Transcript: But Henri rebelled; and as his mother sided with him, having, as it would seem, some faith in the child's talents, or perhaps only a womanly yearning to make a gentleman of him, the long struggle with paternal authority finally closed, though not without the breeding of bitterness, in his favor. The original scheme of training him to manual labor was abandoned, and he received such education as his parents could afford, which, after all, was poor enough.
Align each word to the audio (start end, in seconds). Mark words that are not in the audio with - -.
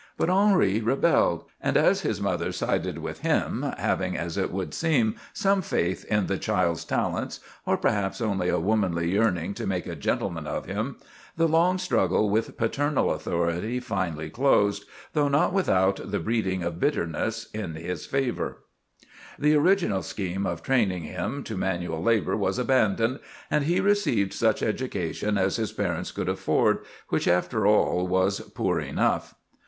But 0.17 0.31
Henri 0.31 0.81
rebelled; 0.81 1.43
and 1.61 1.77
as 1.77 2.01
his 2.01 2.19
mother 2.19 2.51
sided 2.51 2.97
with 2.97 3.19
him, 3.19 3.61
having, 3.77 4.17
as 4.17 4.35
it 4.35 4.51
would 4.51 4.73
seem, 4.73 5.15
some 5.31 5.61
faith 5.61 6.05
in 6.05 6.25
the 6.25 6.39
child's 6.39 6.83
talents, 6.83 7.39
or 7.67 7.77
perhaps 7.77 8.19
only 8.19 8.49
a 8.49 8.57
womanly 8.59 9.11
yearning 9.11 9.53
to 9.53 9.67
make 9.67 9.85
a 9.85 9.95
gentleman 9.95 10.47
of 10.47 10.65
him, 10.65 10.97
the 11.37 11.47
long 11.47 11.77
struggle 11.77 12.31
with 12.31 12.57
paternal 12.57 13.11
authority 13.11 13.79
finally 13.79 14.31
closed, 14.31 14.85
though 15.13 15.27
not 15.27 15.53
without 15.53 15.99
the 16.09 16.17
breeding 16.19 16.63
of 16.63 16.79
bitterness, 16.79 17.47
in 17.53 17.75
his 17.75 18.07
favor. 18.07 18.63
The 19.37 19.53
original 19.55 20.01
scheme 20.01 20.47
of 20.47 20.63
training 20.63 21.03
him 21.03 21.43
to 21.43 21.55
manual 21.55 22.01
labor 22.01 22.35
was 22.35 22.57
abandoned, 22.57 23.19
and 23.51 23.65
he 23.65 23.79
received 23.79 24.33
such 24.33 24.63
education 24.63 25.37
as 25.37 25.57
his 25.57 25.71
parents 25.71 26.09
could 26.11 26.27
afford, 26.27 26.79
which, 27.09 27.27
after 27.27 27.67
all, 27.67 28.07
was 28.07 28.39
poor 28.39 28.79
enough. 28.79 29.35